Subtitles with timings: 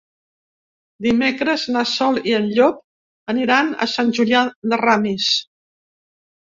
[1.07, 2.81] Dimecres na Sol i en Llop
[3.35, 5.33] aniran a Sant Julià de Ramis.